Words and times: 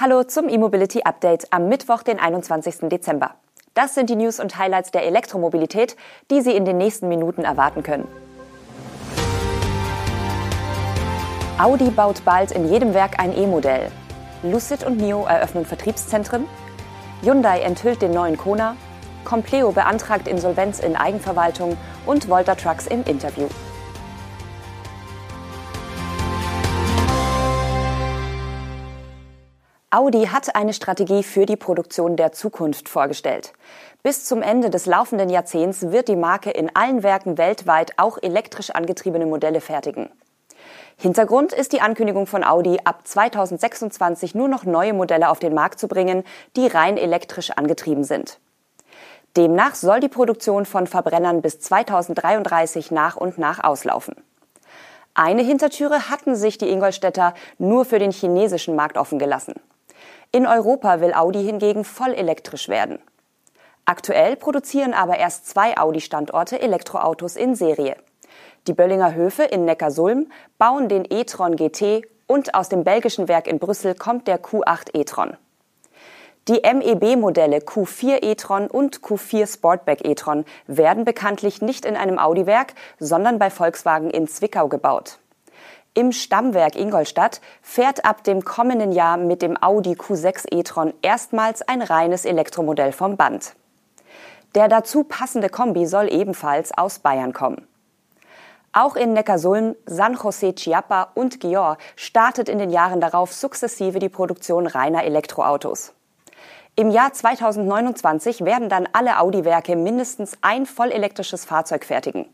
Hallo 0.00 0.22
zum 0.22 0.48
E-Mobility 0.48 1.02
Update 1.02 1.52
am 1.52 1.68
Mittwoch, 1.68 2.04
den 2.04 2.20
21. 2.20 2.88
Dezember. 2.88 3.34
Das 3.74 3.96
sind 3.96 4.08
die 4.08 4.14
News 4.14 4.38
und 4.38 4.56
Highlights 4.56 4.92
der 4.92 5.02
Elektromobilität, 5.04 5.96
die 6.30 6.40
Sie 6.40 6.52
in 6.52 6.64
den 6.64 6.78
nächsten 6.78 7.08
Minuten 7.08 7.42
erwarten 7.42 7.82
können. 7.82 8.06
Audi 11.58 11.90
baut 11.90 12.24
bald 12.24 12.52
in 12.52 12.70
jedem 12.70 12.94
Werk 12.94 13.18
ein 13.18 13.36
E-Modell. 13.36 13.90
Lucid 14.44 14.86
und 14.86 14.98
NIO 14.98 15.24
eröffnen 15.24 15.66
Vertriebszentren. 15.66 16.46
Hyundai 17.22 17.58
enthüllt 17.62 18.00
den 18.00 18.12
neuen 18.12 18.36
Kona. 18.36 18.76
Compleo 19.24 19.72
beantragt 19.72 20.28
Insolvenz 20.28 20.78
in 20.78 20.94
Eigenverwaltung 20.94 21.76
und 22.06 22.28
Volta 22.28 22.54
Trucks 22.54 22.86
im 22.86 23.02
Interview. 23.02 23.48
Audi 29.98 30.26
hat 30.26 30.54
eine 30.54 30.74
Strategie 30.74 31.24
für 31.24 31.44
die 31.44 31.56
Produktion 31.56 32.14
der 32.14 32.30
Zukunft 32.30 32.88
vorgestellt. 32.88 33.52
Bis 34.04 34.24
zum 34.24 34.42
Ende 34.42 34.70
des 34.70 34.86
laufenden 34.86 35.28
Jahrzehnts 35.28 35.90
wird 35.90 36.06
die 36.06 36.14
Marke 36.14 36.50
in 36.52 36.70
allen 36.76 37.02
Werken 37.02 37.36
weltweit 37.36 37.94
auch 37.96 38.16
elektrisch 38.22 38.70
angetriebene 38.70 39.26
Modelle 39.26 39.60
fertigen. 39.60 40.08
Hintergrund 40.98 41.52
ist 41.52 41.72
die 41.72 41.80
Ankündigung 41.80 42.28
von 42.28 42.44
Audi, 42.44 42.78
ab 42.84 43.00
2026 43.08 44.36
nur 44.36 44.46
noch 44.46 44.62
neue 44.62 44.92
Modelle 44.92 45.30
auf 45.30 45.40
den 45.40 45.52
Markt 45.52 45.80
zu 45.80 45.88
bringen, 45.88 46.22
die 46.54 46.68
rein 46.68 46.96
elektrisch 46.96 47.50
angetrieben 47.50 48.04
sind. 48.04 48.38
Demnach 49.36 49.74
soll 49.74 49.98
die 49.98 50.08
Produktion 50.08 50.64
von 50.64 50.86
Verbrennern 50.86 51.42
bis 51.42 51.58
2033 51.58 52.92
nach 52.92 53.16
und 53.16 53.36
nach 53.36 53.64
auslaufen. 53.64 54.14
Eine 55.14 55.42
Hintertüre 55.42 56.08
hatten 56.08 56.36
sich 56.36 56.56
die 56.56 56.68
Ingolstädter 56.68 57.34
nur 57.58 57.84
für 57.84 57.98
den 57.98 58.12
chinesischen 58.12 58.76
Markt 58.76 58.96
offen 58.96 59.18
gelassen. 59.18 59.54
In 60.30 60.46
Europa 60.46 61.00
will 61.00 61.14
Audi 61.14 61.42
hingegen 61.42 61.84
voll 61.84 62.12
elektrisch 62.12 62.68
werden. 62.68 62.98
Aktuell 63.86 64.36
produzieren 64.36 64.92
aber 64.92 65.16
erst 65.16 65.48
zwei 65.48 65.78
Audi-Standorte 65.78 66.60
Elektroautos 66.60 67.36
in 67.36 67.54
Serie. 67.54 67.96
Die 68.66 68.74
Böllinger 68.74 69.14
Höfe 69.14 69.44
in 69.44 69.64
Neckarsulm 69.64 70.30
bauen 70.58 70.90
den 70.90 71.06
e-tron 71.08 71.56
GT 71.56 72.02
und 72.26 72.54
aus 72.54 72.68
dem 72.68 72.84
belgischen 72.84 73.28
Werk 73.28 73.46
in 73.46 73.58
Brüssel 73.58 73.94
kommt 73.94 74.28
der 74.28 74.42
Q8 74.42 74.94
e-tron. 74.94 75.38
Die 76.48 76.60
MEB-Modelle 76.60 77.60
Q4 77.60 78.22
e-tron 78.22 78.66
und 78.66 79.00
Q4 79.00 79.50
Sportback 79.50 80.06
e-tron 80.06 80.44
werden 80.66 81.06
bekanntlich 81.06 81.62
nicht 81.62 81.86
in 81.86 81.96
einem 81.96 82.18
Audi-Werk, 82.18 82.74
sondern 82.98 83.38
bei 83.38 83.48
Volkswagen 83.48 84.10
in 84.10 84.28
Zwickau 84.28 84.68
gebaut. 84.68 85.18
Im 85.98 86.12
Stammwerk 86.12 86.76
Ingolstadt 86.76 87.40
fährt 87.60 88.04
ab 88.04 88.22
dem 88.22 88.44
kommenden 88.44 88.92
Jahr 88.92 89.16
mit 89.16 89.42
dem 89.42 89.60
Audi 89.60 89.94
Q6 89.94 90.44
e-tron 90.54 90.94
erstmals 91.02 91.62
ein 91.62 91.82
reines 91.82 92.24
Elektromodell 92.24 92.92
vom 92.92 93.16
Band. 93.16 93.56
Der 94.54 94.68
dazu 94.68 95.02
passende 95.02 95.48
Kombi 95.48 95.86
soll 95.86 96.08
ebenfalls 96.08 96.70
aus 96.78 97.00
Bayern 97.00 97.32
kommen. 97.32 97.66
Auch 98.72 98.94
in 98.94 99.12
Neckarsulm, 99.12 99.74
San 99.86 100.14
José 100.14 100.54
Chiapa 100.54 101.08
und 101.16 101.40
Gior 101.40 101.78
startet 101.96 102.48
in 102.48 102.60
den 102.60 102.70
Jahren 102.70 103.00
darauf 103.00 103.32
sukzessive 103.32 103.98
die 103.98 104.08
Produktion 104.08 104.68
reiner 104.68 105.02
Elektroautos. 105.02 105.94
Im 106.76 106.92
Jahr 106.92 107.12
2029 107.12 108.44
werden 108.44 108.68
dann 108.68 108.88
alle 108.92 109.18
Audi-Werke 109.18 109.74
mindestens 109.74 110.38
ein 110.42 110.64
vollelektrisches 110.64 111.44
Fahrzeug 111.44 111.84
fertigen. 111.84 112.26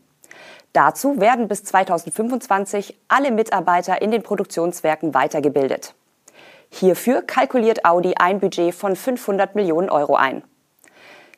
Dazu 0.75 1.21
werden 1.21 1.47
bis 1.47 1.63
2025 1.63 2.99
alle 3.07 3.31
Mitarbeiter 3.31 4.01
in 4.01 4.11
den 4.11 4.23
Produktionswerken 4.23 5.13
weitergebildet. 5.13 5.95
Hierfür 6.69 7.21
kalkuliert 7.21 7.85
Audi 7.85 8.15
ein 8.19 8.41
Budget 8.41 8.75
von 8.75 8.97
500 8.97 9.55
Millionen 9.55 9.89
Euro 9.89 10.15
ein. 10.15 10.43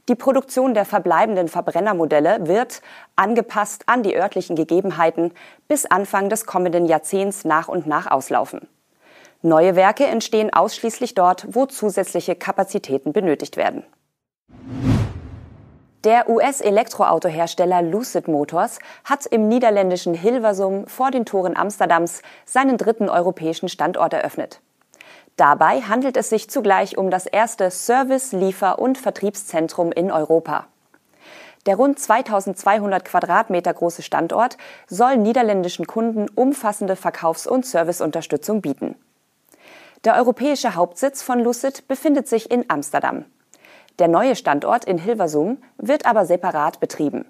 Die 0.09 0.16
Produktion 0.16 0.73
der 0.73 0.85
verbleibenden 0.85 1.49
Verbrennermodelle 1.49 2.47
wird, 2.47 2.81
angepasst 3.16 3.84
an 3.85 4.01
die 4.01 4.17
örtlichen 4.17 4.56
Gegebenheiten, 4.56 5.31
bis 5.67 5.85
Anfang 5.85 6.29
des 6.29 6.47
kommenden 6.47 6.88
Jahrzehnts 6.88 7.45
nach 7.45 7.67
und 7.67 7.85
nach 7.85 8.09
auslaufen. 8.09 8.67
Neue 9.44 9.75
Werke 9.75 10.07
entstehen 10.07 10.51
ausschließlich 10.51 11.13
dort, 11.13 11.45
wo 11.51 11.67
zusätzliche 11.67 12.33
Kapazitäten 12.33 13.13
benötigt 13.13 13.56
werden. 13.56 13.83
Der 16.03 16.30
US-Elektroautohersteller 16.30 17.81
Lucid 17.81 18.28
Motors 18.28 18.78
hat 19.03 19.25
im 19.25 19.47
niederländischen 19.47 20.13
Hilversum 20.13 20.85
vor 20.85 21.09
den 21.09 21.25
Toren 21.25 21.58
Amsterdams 21.58 22.22
seinen 22.46 22.78
dritten 22.78 23.09
europäischen 23.09 23.68
Standort 23.68 24.13
eröffnet. 24.13 24.62
Dabei 25.38 25.81
handelt 25.81 26.16
es 26.16 26.30
sich 26.30 26.50
zugleich 26.52 26.97
um 26.97 27.09
das 27.09 27.25
erste 27.25 27.72
Service-, 27.72 28.31
Liefer- 28.31 28.78
und 28.78 29.00
Vertriebszentrum 29.00 29.91
in 29.91 30.12
Europa. 30.12 30.68
Der 31.66 31.75
rund 31.75 32.00
2200 32.00 33.03
Quadratmeter 33.03 33.74
große 33.74 34.03
Standort 34.03 34.57
soll 34.88 35.18
niederländischen 35.18 35.88
Kunden 35.88 36.30
umfassende 36.30 36.96
Verkaufs- 36.96 37.47
und 37.47 37.66
Serviceunterstützung 37.66 38.62
bieten. 38.62 38.96
Der 40.06 40.16
europäische 40.16 40.75
Hauptsitz 40.75 41.24
von 41.24 41.40
Lucid 41.40 41.88
befindet 41.88 42.28
sich 42.28 42.52
in 42.52 42.69
Amsterdam. 42.69 43.25
Der 44.00 44.08
neue 44.08 44.35
Standort 44.35 44.85
in 44.85 44.97
Hilversum 44.97 45.58
wird 45.78 46.06
aber 46.06 46.25
separat 46.25 46.80
betrieben. 46.80 47.25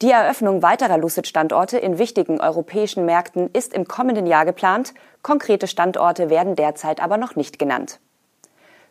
Die 0.00 0.10
Eröffnung 0.10 0.62
weiterer 0.62 0.96
Lucid-Standorte 0.96 1.76
in 1.76 1.98
wichtigen 1.98 2.40
europäischen 2.40 3.04
Märkten 3.04 3.50
ist 3.52 3.74
im 3.74 3.88
kommenden 3.88 4.26
Jahr 4.26 4.44
geplant, 4.44 4.94
konkrete 5.22 5.66
Standorte 5.66 6.30
werden 6.30 6.54
derzeit 6.54 7.02
aber 7.02 7.16
noch 7.16 7.34
nicht 7.34 7.58
genannt. 7.58 7.98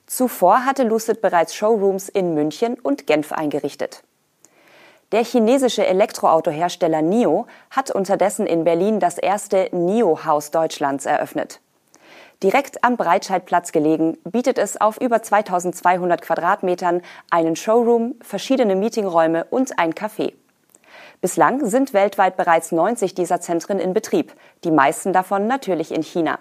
Zuvor 0.05 0.65
hatte 0.65 0.83
Lucid 0.83 1.21
bereits 1.21 1.55
Showrooms 1.55 2.09
in 2.09 2.33
München 2.33 2.75
und 2.75 3.07
Genf 3.07 3.31
eingerichtet. 3.31 4.03
Der 5.13 5.23
chinesische 5.23 5.87
Elektroautohersteller 5.87 7.01
NIO 7.01 7.47
hat 7.71 7.91
unterdessen 7.91 8.45
in 8.45 8.65
Berlin 8.65 8.99
das 8.99 9.17
erste 9.17 9.69
NIO-Haus 9.71 10.51
Deutschlands 10.51 11.05
eröffnet. 11.05 11.61
Direkt 12.43 12.83
am 12.83 12.97
Breitscheidplatz 12.97 13.71
gelegen, 13.71 14.17
bietet 14.23 14.59
es 14.59 14.79
auf 14.79 15.01
über 15.01 15.23
2200 15.23 16.21
Quadratmetern 16.21 17.01
einen 17.31 17.55
Showroom, 17.55 18.15
verschiedene 18.21 18.75
Meetingräume 18.75 19.45
und 19.45 19.79
ein 19.79 19.93
Café. 19.93 20.33
Bislang 21.19 21.65
sind 21.65 21.93
weltweit 21.93 22.37
bereits 22.37 22.71
90 22.71 23.15
dieser 23.15 23.41
Zentren 23.41 23.79
in 23.79 23.93
Betrieb, 23.93 24.33
die 24.63 24.69
meisten 24.69 25.13
davon 25.13 25.47
natürlich 25.47 25.91
in 25.91 26.03
China. 26.03 26.37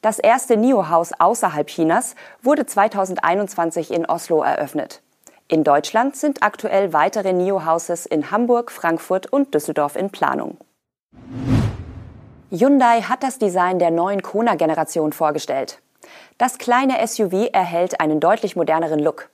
Das 0.00 0.18
erste 0.18 0.56
NIO-Haus 0.56 1.12
außerhalb 1.18 1.66
Chinas 1.66 2.14
wurde 2.42 2.64
2021 2.64 3.90
in 3.90 4.06
Oslo 4.06 4.42
eröffnet. 4.42 5.02
In 5.48 5.62
Deutschland 5.62 6.16
sind 6.16 6.42
aktuell 6.42 6.94
weitere 6.94 7.34
NIO-Houses 7.34 8.06
in 8.06 8.30
Hamburg, 8.30 8.72
Frankfurt 8.72 9.30
und 9.30 9.54
Düsseldorf 9.54 9.94
in 9.94 10.10
Planung. 10.10 10.56
Hyundai 12.48 13.02
hat 13.02 13.24
das 13.24 13.40
Design 13.40 13.80
der 13.80 13.90
neuen 13.90 14.22
Kona-Generation 14.22 15.12
vorgestellt. 15.12 15.80
Das 16.38 16.58
kleine 16.58 17.04
SUV 17.04 17.48
erhält 17.52 18.00
einen 18.00 18.20
deutlich 18.20 18.54
moderneren 18.54 19.00
Look. 19.00 19.30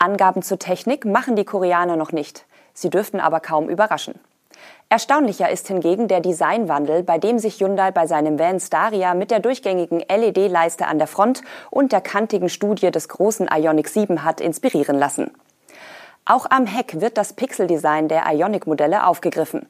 Angaben 0.00 0.42
zur 0.42 0.58
Technik 0.58 1.04
machen 1.04 1.36
die 1.36 1.44
Koreaner 1.44 1.94
noch 1.94 2.10
nicht. 2.10 2.44
Sie 2.74 2.90
dürften 2.90 3.20
aber 3.20 3.38
kaum 3.38 3.68
überraschen. 3.68 4.18
Erstaunlicher 4.88 5.50
ist 5.50 5.68
hingegen 5.68 6.08
der 6.08 6.18
Designwandel, 6.20 7.04
bei 7.04 7.18
dem 7.18 7.38
sich 7.38 7.60
Hyundai 7.60 7.92
bei 7.92 8.08
seinem 8.08 8.40
Van 8.40 8.58
Staria 8.58 9.14
mit 9.14 9.30
der 9.30 9.38
durchgängigen 9.38 10.00
LED-Leiste 10.00 10.88
an 10.88 10.98
der 10.98 11.06
Front 11.06 11.42
und 11.70 11.92
der 11.92 12.00
kantigen 12.00 12.48
Studie 12.48 12.90
des 12.90 13.08
großen 13.08 13.48
Ioniq 13.54 13.86
7 13.88 14.24
hat 14.24 14.40
inspirieren 14.40 14.98
lassen. 14.98 15.30
Auch 16.24 16.46
am 16.50 16.66
Heck 16.66 17.00
wird 17.00 17.18
das 17.18 17.34
Pixel-Design 17.34 18.08
der 18.08 18.26
Ioniq-Modelle 18.26 19.06
aufgegriffen. 19.06 19.68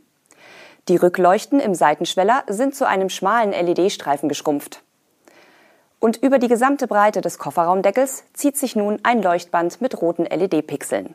Die 0.88 0.96
Rückleuchten 0.96 1.60
im 1.60 1.74
Seitenschweller 1.74 2.42
sind 2.48 2.74
zu 2.74 2.88
einem 2.88 3.08
schmalen 3.08 3.52
LED-Streifen 3.52 4.28
geschrumpft. 4.28 4.82
Und 6.00 6.16
über 6.16 6.40
die 6.40 6.48
gesamte 6.48 6.88
Breite 6.88 7.20
des 7.20 7.38
Kofferraumdeckels 7.38 8.24
zieht 8.32 8.56
sich 8.56 8.74
nun 8.74 8.98
ein 9.04 9.22
Leuchtband 9.22 9.80
mit 9.80 10.02
roten 10.02 10.24
LED-Pixeln. 10.24 11.14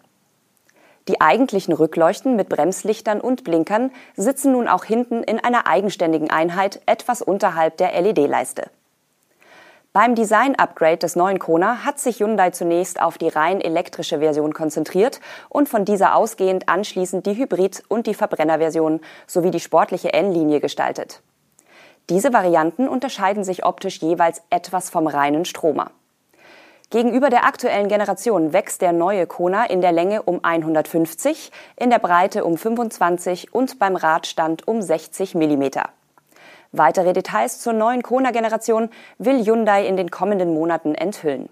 Die 1.10 1.20
eigentlichen 1.20 1.74
Rückleuchten 1.74 2.38
mit 2.38 2.48
Bremslichtern 2.48 3.20
und 3.20 3.44
Blinkern 3.44 3.92
sitzen 4.16 4.54
nun 4.54 4.70
auch 4.70 4.86
hinten 4.86 5.24
in 5.24 5.40
einer 5.40 5.68
eigenständigen 5.68 6.30
Einheit 6.30 6.82
etwas 6.86 7.22
unterhalb 7.22 7.76
der 7.76 8.00
LED-Leiste. 8.00 8.70
Beim 9.98 10.14
Design-Upgrade 10.14 10.98
des 10.98 11.16
neuen 11.16 11.40
Kona 11.40 11.84
hat 11.84 11.98
sich 11.98 12.20
Hyundai 12.20 12.52
zunächst 12.52 13.02
auf 13.02 13.18
die 13.18 13.30
rein 13.30 13.60
elektrische 13.60 14.20
Version 14.20 14.54
konzentriert 14.54 15.20
und 15.50 15.70
von 15.70 15.86
dieser 15.86 16.16
ausgehend 16.16 16.70
anschließend 16.70 17.26
die 17.26 17.36
Hybrid- 17.36 17.84
und 17.88 18.06
die 18.06 18.14
Verbrennerversion 18.14 19.02
sowie 19.26 19.50
die 19.50 19.60
sportliche 19.60 20.14
N-Linie 20.14 20.60
gestaltet. 20.60 21.24
Diese 22.12 22.32
Varianten 22.32 22.88
unterscheiden 22.88 23.44
sich 23.44 23.66
optisch 23.66 23.98
jeweils 23.98 24.44
etwas 24.52 24.92
vom 24.92 25.08
reinen 25.08 25.46
Stromer. 25.46 25.90
Gegenüber 26.92 27.32
der 27.32 27.46
aktuellen 27.46 27.88
Generation 27.88 28.54
wächst 28.54 28.84
der 28.84 28.94
neue 28.94 29.26
Kona 29.26 29.66
in 29.66 29.82
der 29.82 29.94
Länge 29.94 30.22
um 30.22 30.44
150, 30.44 31.52
in 31.76 31.90
der 31.90 31.98
Breite 31.98 32.46
um 32.46 32.56
25 32.56 33.52
und 33.52 33.80
beim 33.80 33.96
Radstand 33.96 34.68
um 34.68 34.80
60 34.80 35.34
Millimeter. 35.34 35.90
Weitere 36.72 37.14
Details 37.14 37.60
zur 37.60 37.74
neuen 37.74 38.04
Kona-Generation 38.04 38.90
will 39.18 39.44
Hyundai 39.46 39.88
in 39.88 39.98
den 39.98 40.12
kommenden 40.12 40.54
Monaten 40.54 40.96
enthüllen. 40.96 41.50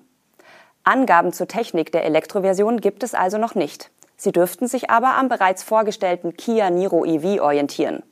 Angaben 0.84 1.34
zur 1.34 1.48
Technik 1.48 1.92
der 1.92 2.06
Elektroversion 2.06 2.80
gibt 2.80 3.04
es 3.04 3.16
also 3.16 3.38
noch 3.38 3.56
nicht. 3.56 3.90
Sie 4.18 4.32
dürften 4.32 4.68
sich 4.68 4.90
aber 4.90 5.16
am 5.16 5.30
bereits 5.30 5.64
vorgestellten 5.64 6.38
Kia 6.38 6.70
Niro 6.70 7.06
EV 7.06 7.42
orientieren. 7.42 8.04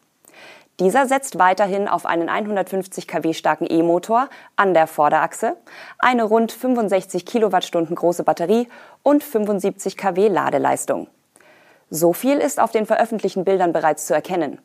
Dieser 0.79 1.05
setzt 1.05 1.37
weiterhin 1.37 1.87
auf 1.87 2.07
einen 2.07 2.29
150 2.29 3.07
kW 3.07 3.33
starken 3.33 3.67
E-Motor 3.69 4.27
an 4.55 4.73
der 4.73 4.87
Vorderachse, 4.87 5.55
eine 5.99 6.23
rund 6.23 6.51
65 6.51 7.27
Kilowattstunden 7.27 7.95
große 7.95 8.23
Batterie 8.23 8.67
und 9.03 9.23
75 9.23 9.97
kW 9.97 10.29
Ladeleistung. 10.29 11.07
So 11.91 12.11
viel 12.11 12.39
ist 12.39 12.59
auf 12.59 12.71
den 12.71 12.87
veröffentlichten 12.87 13.45
Bildern 13.45 13.71
bereits 13.71 14.07
zu 14.07 14.15
erkennen. 14.15 14.59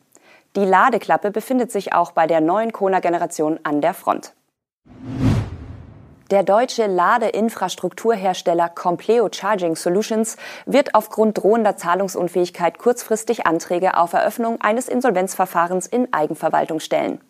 Die 0.57 0.65
Ladeklappe 0.65 1.31
befindet 1.31 1.71
sich 1.71 1.93
auch 1.93 2.13
bei 2.13 2.27
der 2.27 2.41
neuen 2.41 2.73
Kona-Generation 2.73 3.61
an 3.63 3.81
der 3.81 3.95
Front. 3.95 4.35
Der 6.31 6.43
deutsche 6.43 6.87
Ladeinfrastrukturhersteller 6.87 8.69
Compleo 8.69 9.31
Charging 9.33 9.77
Solutions 9.77 10.37
wird 10.67 10.95
aufgrund 10.95 11.39
drohender 11.39 11.77
Zahlungsunfähigkeit 11.77 12.77
kurzfristig 12.77 13.47
Anträge 13.47 13.97
auf 13.97 14.13
Eröffnung 14.13 14.61
eines 14.61 14.89
Insolvenzverfahrens 14.89 15.87
in 15.87 16.13
Eigenverwaltung 16.13 16.81
stellen. 16.81 17.21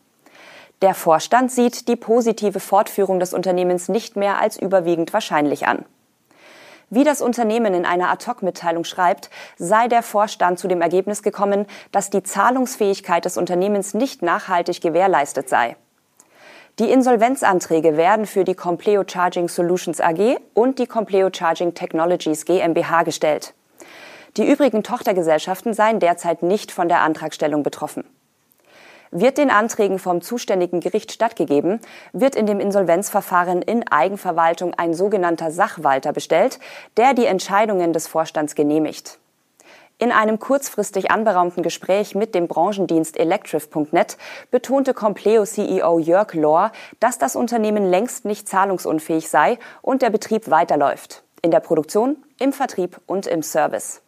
Der 0.82 0.94
Vorstand 0.94 1.52
sieht 1.52 1.86
die 1.86 1.96
positive 1.96 2.58
Fortführung 2.58 3.20
des 3.20 3.34
Unternehmens 3.34 3.88
nicht 3.88 4.16
mehr 4.16 4.40
als 4.40 4.56
überwiegend 4.56 5.12
wahrscheinlich 5.12 5.68
an. 5.68 5.84
Wie 6.90 7.04
das 7.04 7.20
Unternehmen 7.20 7.74
in 7.74 7.84
einer 7.84 8.10
Ad-Hoc-Mitteilung 8.10 8.84
schreibt, 8.84 9.28
sei 9.56 9.88
der 9.88 10.02
Vorstand 10.02 10.58
zu 10.58 10.68
dem 10.68 10.80
Ergebnis 10.80 11.22
gekommen, 11.22 11.66
dass 11.92 12.08
die 12.08 12.22
Zahlungsfähigkeit 12.22 13.24
des 13.26 13.36
Unternehmens 13.36 13.92
nicht 13.92 14.22
nachhaltig 14.22 14.80
gewährleistet 14.80 15.50
sei. 15.50 15.76
Die 16.78 16.90
Insolvenzanträge 16.90 17.96
werden 17.96 18.24
für 18.24 18.44
die 18.44 18.54
Compleo 18.54 19.02
Charging 19.06 19.48
Solutions 19.48 20.00
AG 20.00 20.38
und 20.54 20.78
die 20.78 20.86
Compleo 20.86 21.28
Charging 21.30 21.74
Technologies 21.74 22.44
GmbH 22.44 23.02
gestellt. 23.02 23.52
Die 24.36 24.48
übrigen 24.48 24.82
Tochtergesellschaften 24.82 25.74
seien 25.74 25.98
derzeit 25.98 26.42
nicht 26.42 26.70
von 26.70 26.88
der 26.88 27.00
Antragstellung 27.00 27.64
betroffen. 27.64 28.04
Wird 29.10 29.38
den 29.38 29.50
Anträgen 29.50 29.98
vom 29.98 30.20
zuständigen 30.20 30.80
Gericht 30.80 31.12
stattgegeben, 31.12 31.80
wird 32.12 32.34
in 32.36 32.46
dem 32.46 32.60
Insolvenzverfahren 32.60 33.62
in 33.62 33.86
Eigenverwaltung 33.88 34.74
ein 34.74 34.94
sogenannter 34.94 35.50
Sachwalter 35.50 36.12
bestellt, 36.12 36.58
der 36.96 37.14
die 37.14 37.26
Entscheidungen 37.26 37.92
des 37.92 38.06
Vorstands 38.06 38.54
genehmigt. 38.54 39.18
In 40.00 40.12
einem 40.12 40.38
kurzfristig 40.38 41.10
anberaumten 41.10 41.64
Gespräch 41.64 42.14
mit 42.14 42.32
dem 42.36 42.46
Branchendienst 42.46 43.18
Electrif.net 43.18 44.16
betonte 44.52 44.94
Compleo-CEO 44.94 45.98
Jörg 45.98 46.34
Lohr, 46.34 46.70
dass 47.00 47.18
das 47.18 47.34
Unternehmen 47.34 47.84
längst 47.84 48.24
nicht 48.24 48.48
zahlungsunfähig 48.48 49.28
sei 49.28 49.58
und 49.82 50.02
der 50.02 50.10
Betrieb 50.10 50.50
weiterläuft. 50.50 51.24
In 51.42 51.50
der 51.50 51.60
Produktion, 51.60 52.16
im 52.38 52.52
Vertrieb 52.52 53.00
und 53.06 53.26
im 53.26 53.42
Service. 53.42 54.02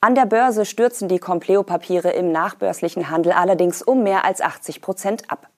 An 0.00 0.14
der 0.14 0.26
Börse 0.26 0.64
stürzen 0.64 1.08
die 1.08 1.18
Compleo-Papiere 1.18 2.10
im 2.10 2.30
nachbörslichen 2.30 3.10
Handel 3.10 3.32
allerdings 3.32 3.82
um 3.82 4.04
mehr 4.04 4.24
als 4.24 4.40
80 4.40 4.80
Prozent 4.80 5.24
ab. 5.28 5.48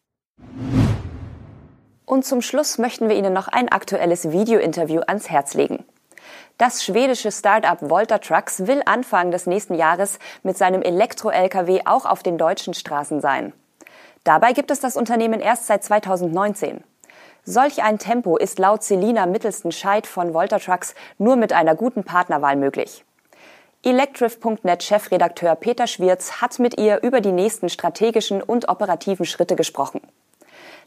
Und 2.07 2.25
zum 2.25 2.41
Schluss 2.41 2.79
möchten 2.79 3.11
wir 3.11 3.17
Ihnen 3.17 3.35
noch 3.35 3.49
ein 3.49 3.69
aktuelles 3.69 4.33
Video-Interview 4.33 5.03
ans 5.07 5.29
Herz 5.29 5.53
legen. 5.53 5.85
Das 6.57 6.83
schwedische 6.83 7.31
Start-up 7.31 7.91
Volta 7.91 8.17
Trucks 8.17 8.67
will 8.67 8.83
Anfang 8.87 9.31
des 9.31 9.47
nächsten 9.47 9.75
Jahres 9.75 10.19
mit 10.43 10.57
seinem 10.57 10.81
Elektro-Lkw 10.81 11.83
auch 11.85 12.07
auf 12.07 12.23
den 12.23 12.39
deutschen 12.39 12.73
Straßen 12.73 13.21
sein. 13.21 13.53
Dabei 14.25 14.55
gibt 14.55 14.71
es 14.71 14.81
das 14.81 14.97
Unternehmen 14.97 15.41
erst 15.41 15.67
seit 15.67 15.85
2019. 15.85 16.83
Solch 17.45 17.83
ein 17.83 17.99
Tempo 17.99 18.39
ist 18.39 18.59
laut 18.59 18.83
Selina 18.85 19.27
Mittelsten-Scheid 19.27 20.07
von 20.07 20.33
Volta 20.33 20.59
Trucks 20.59 20.95
nur 21.19 21.37
mit 21.37 21.53
einer 21.53 21.75
guten 21.75 22.05
Partnerwahl 22.05 22.57
möglich. 22.57 23.05
Electrif.net 23.83 24.83
Chefredakteur 24.83 25.55
Peter 25.55 25.87
Schwirz 25.87 26.43
hat 26.43 26.59
mit 26.59 26.79
ihr 26.79 27.03
über 27.03 27.23
die 27.23 27.33
nächsten 27.33 27.71
strategischen 27.71 28.43
und 28.43 28.69
operativen 28.69 29.25
Schritte 29.25 29.57
gesprochen. 29.57 30.03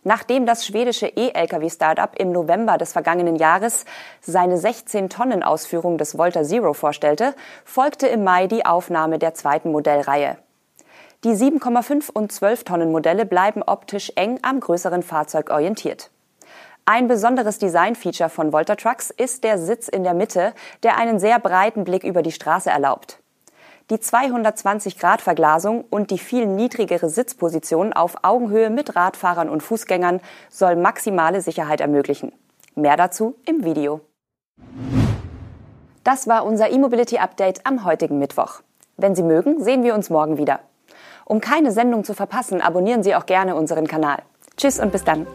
Nachdem 0.03 0.45
das 0.45 0.63
schwedische 0.63 1.07
E-Lkw-Startup 1.07 2.11
im 2.15 2.31
November 2.31 2.77
des 2.77 2.91
vergangenen 2.91 3.35
Jahres 3.35 3.85
seine 4.21 4.57
16-Tonnen-Ausführung 4.57 5.97
des 5.97 6.19
Volta 6.19 6.43
Zero 6.43 6.73
vorstellte, 6.73 7.33
folgte 7.65 8.05
im 8.05 8.23
Mai 8.23 8.45
die 8.45 8.63
Aufnahme 8.63 9.17
der 9.17 9.33
zweiten 9.33 9.71
Modellreihe. 9.71 10.37
Die 11.23 11.31
7,5 11.31 12.11
und 12.11 12.31
12 12.31 12.63
Tonnen 12.63 12.91
Modelle 12.91 13.25
bleiben 13.25 13.63
optisch 13.63 14.11
eng 14.15 14.37
am 14.43 14.59
größeren 14.59 15.01
Fahrzeug 15.01 15.49
orientiert. 15.49 16.11
Ein 16.85 17.07
besonderes 17.07 17.59
Designfeature 17.59 18.29
von 18.29 18.51
Volta 18.51 18.75
Trucks 18.75 19.09
ist 19.09 19.45
der 19.45 19.57
Sitz 19.57 19.87
in 19.87 20.03
der 20.03 20.13
Mitte, 20.13 20.53
der 20.83 20.97
einen 20.97 21.17
sehr 21.17 21.39
breiten 21.39 21.85
Blick 21.85 22.03
über 22.03 22.21
die 22.21 22.33
Straße 22.33 22.69
erlaubt. 22.69 23.19
Die 23.89 23.95
220-Grad-Verglasung 23.95 25.85
und 25.89 26.11
die 26.11 26.17
viel 26.17 26.45
niedrigere 26.45 27.09
Sitzposition 27.09 27.93
auf 27.93 28.17
Augenhöhe 28.23 28.69
mit 28.69 28.97
Radfahrern 28.97 29.47
und 29.47 29.63
Fußgängern 29.63 30.19
soll 30.49 30.75
maximale 30.75 31.39
Sicherheit 31.39 31.79
ermöglichen. 31.79 32.33
Mehr 32.75 32.97
dazu 32.97 33.35
im 33.45 33.63
Video. 33.63 34.01
Das 36.03 36.27
war 36.27 36.45
unser 36.45 36.69
E-Mobility 36.69 37.17
Update 37.17 37.65
am 37.65 37.85
heutigen 37.85 38.19
Mittwoch. 38.19 38.61
Wenn 38.97 39.15
Sie 39.15 39.23
mögen, 39.23 39.63
sehen 39.63 39.83
wir 39.83 39.95
uns 39.95 40.09
morgen 40.09 40.37
wieder. 40.37 40.59
Um 41.23 41.39
keine 41.39 41.71
Sendung 41.71 42.03
zu 42.03 42.13
verpassen, 42.13 42.61
abonnieren 42.61 43.03
Sie 43.03 43.15
auch 43.15 43.25
gerne 43.25 43.55
unseren 43.55 43.87
Kanal. 43.87 44.21
Tschüss 44.57 44.79
und 44.79 44.91
bis 44.91 45.05
dann. 45.05 45.25